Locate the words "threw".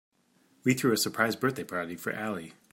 0.73-0.93